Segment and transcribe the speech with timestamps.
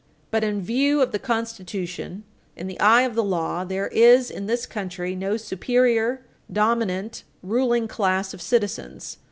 [0.31, 2.23] But in view of the Constitution,
[2.55, 7.87] in the eye of the law, there is in this country no superior, dominant, ruling
[7.87, 9.17] class of citizens.